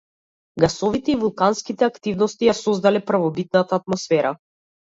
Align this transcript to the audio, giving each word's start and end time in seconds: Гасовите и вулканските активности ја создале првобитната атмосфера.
Гасовите 0.63 1.13
и 1.15 1.17
вулканските 1.25 1.87
активности 1.89 2.49
ја 2.51 2.57
создале 2.63 3.05
првобитната 3.13 3.81
атмосфера. 3.83 4.37